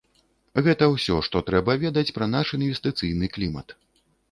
[0.67, 3.79] Гэта ўсё, што трэба ведаць пра наш інвестыцыйны клімат.